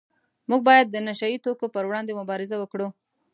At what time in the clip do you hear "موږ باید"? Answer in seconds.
0.49-0.87